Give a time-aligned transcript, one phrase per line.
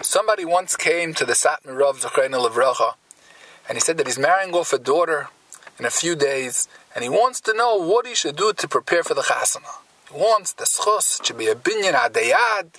[0.00, 2.94] Somebody once came to the Satmar Rav Zechreina Levracha,
[3.68, 5.28] and he said that he's marrying off a daughter
[5.78, 9.02] in a few days, and he wants to know what he should do to prepare
[9.02, 9.70] for the chasana.
[10.10, 12.78] He wants the schus to be a binyan adei ad.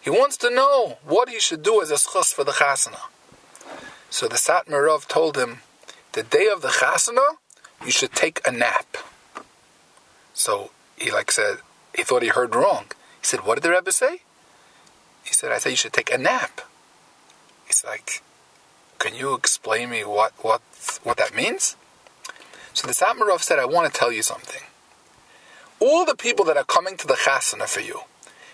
[0.00, 3.00] He wants to know what he should do as a schus for the chasana.
[4.10, 5.58] So the Satmar Rav told him,
[6.12, 7.36] the day of the chasana,
[7.84, 8.96] you should take a nap.
[10.32, 11.56] So he like said,
[11.94, 12.86] he thought he heard wrong.
[13.20, 14.20] He said, what did the Rebbe say?
[15.26, 16.60] He said, I said you should take a nap.
[17.66, 18.22] He's like,
[18.98, 20.62] can you explain me what, what,
[21.02, 21.76] what that means?
[22.72, 24.62] So the Satmar Rav said, I want to tell you something.
[25.80, 28.00] All the people that are coming to the chasana for you,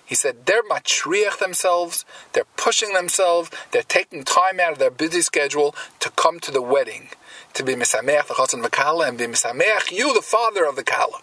[0.05, 5.21] he said they're matriach themselves, they're pushing themselves, they're taking time out of their busy
[5.21, 7.09] schedule to come to the wedding,
[7.55, 11.21] to be misameach the chassan v'kala and be misameach you, the father of the kala.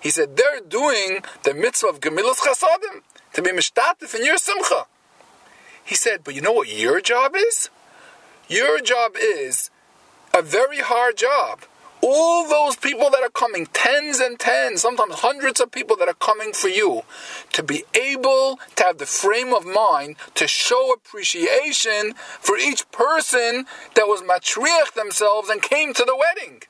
[0.00, 3.02] He said they're doing the mitzvah of gemilas chasadim
[3.34, 4.86] to be mishtatif in your simcha.
[5.84, 7.70] He said, but you know what your job is?
[8.48, 9.70] Your job is
[10.34, 11.60] a very hard job.
[12.02, 16.14] All those people that are coming, tens and tens, sometimes hundreds of people that are
[16.14, 17.02] coming for you,
[17.52, 23.66] to be able to have the frame of mind to show appreciation for each person
[23.94, 26.62] that was matriach themselves and came to the wedding.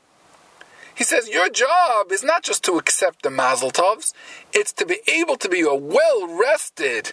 [0.96, 4.14] He says your job is not just to accept the mazel tovs,
[4.54, 7.12] it's to be able to be well rested.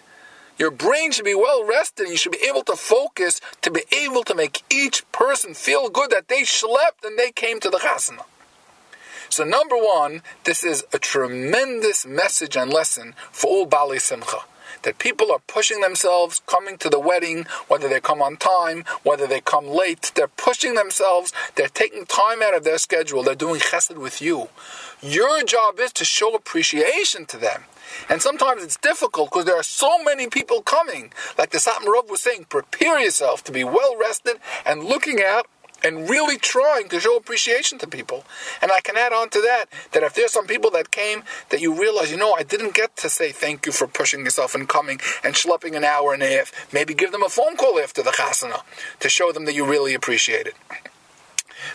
[0.58, 2.08] Your brain should be well rested.
[2.08, 6.10] You should be able to focus to be able to make each person feel good
[6.10, 8.24] that they slept and they came to the chasana.
[9.28, 14.38] So number one, this is a tremendous message and lesson for all Baalei Simcha
[14.82, 19.26] that people are pushing themselves, coming to the wedding, whether they come on time, whether
[19.26, 20.12] they come late.
[20.14, 21.32] They're pushing themselves.
[21.54, 23.22] They're taking time out of their schedule.
[23.22, 24.48] They're doing chesed with you.
[25.02, 27.64] Your job is to show appreciation to them.
[28.08, 31.12] And sometimes it's difficult because there are so many people coming.
[31.38, 35.46] Like the Satmar Rav was saying, prepare yourself to be well rested and looking out
[35.84, 38.24] and really trying to show appreciation to people.
[38.62, 41.60] And I can add on to that that if there's some people that came that
[41.60, 44.68] you realize, you know, I didn't get to say thank you for pushing yourself and
[44.68, 48.02] coming and schlepping an hour and a half, maybe give them a phone call after
[48.02, 48.62] the chasana
[49.00, 50.54] to show them that you really appreciate it.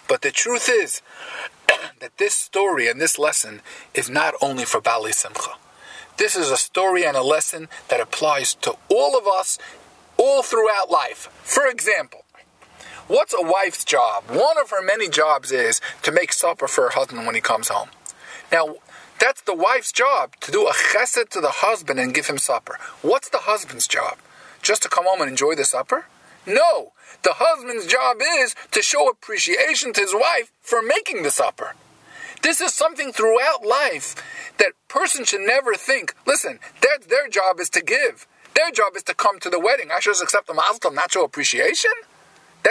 [0.08, 1.02] But the truth is
[2.00, 3.62] that this story and this lesson
[3.94, 5.52] is not only for Baalei Simcha.
[6.18, 9.58] This is a story and a lesson that applies to all of us
[10.18, 11.30] all throughout life.
[11.44, 12.19] For example,
[13.10, 14.26] What's a wife's job?
[14.28, 17.70] One of her many jobs is to make supper for her husband when he comes
[17.70, 17.90] home.
[18.52, 18.76] Now,
[19.20, 22.78] that's the wife's job, to do a chesed to the husband and give him supper.
[23.02, 24.20] What's the husband's job?
[24.62, 26.06] Just to come home and enjoy the supper?
[26.46, 26.94] No.
[27.24, 31.74] The husband's job is to show appreciation to his wife for making the supper.
[32.44, 34.24] This is something throughout life
[34.60, 38.28] that person should never think, listen, their, their job is to give.
[38.54, 39.90] Their job is to come to the wedding.
[39.92, 41.92] I should just accept the mazel not show appreciation?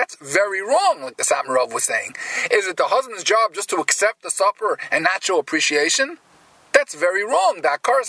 [0.08, 2.14] That's very wrong, like the Satmar Rav was saying.
[2.50, 6.16] Is it the husband's job just to accept the supper and not show appreciation?
[6.72, 7.60] That's very wrong.
[7.62, 8.08] That karas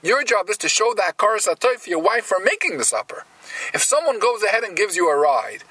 [0.00, 1.48] Your job is to show that karas
[1.80, 3.24] for your wife for making the supper.
[3.72, 5.64] If someone goes ahead and gives you a ride,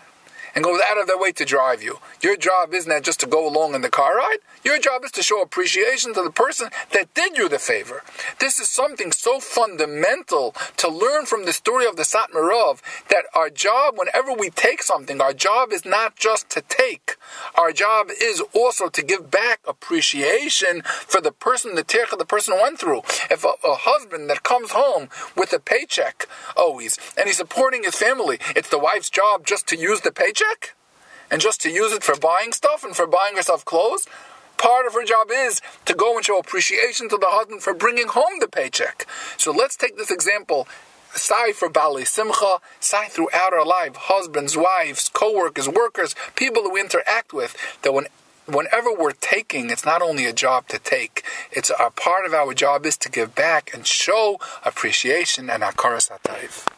[0.56, 2.00] and goes out of their way to drive you.
[2.22, 4.38] Your job isn't that just to go along in the car ride.
[4.64, 8.04] Your job is to show appreciation to the person that did you the favor.
[8.40, 13.26] This is something so fundamental to learn from the story of the Satmar Rav that
[13.34, 17.18] our job, whenever we take something, our job is not just to take.
[17.56, 22.56] Our job is also to give back appreciation for the person, the tircha the person
[22.62, 23.02] went through.
[23.32, 27.96] If a, a husband that comes home with a paycheck always, and he's supporting his
[27.96, 30.76] family, it's the wife's job just to use the paycheck paycheck
[31.32, 34.08] and just to use it for buying stuff and for buying herself clothes.
[34.58, 38.08] Part of her job is to go and show appreciation to the husband for bringing
[38.08, 39.06] home the paycheck.
[39.38, 40.68] So let's take this example.
[41.16, 47.34] Sai for Baalei Simcha, Sai throughout our life, husbands, wives, co-workers, workers, people who interact
[47.34, 48.08] with, that when
[48.46, 52.54] whenever we're taking, it's not only a job to take, it's a part of our
[52.54, 56.74] job is to give back and show appreciation and akaras hatayv.